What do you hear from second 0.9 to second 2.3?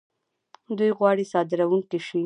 غواړي صادرونکي شي.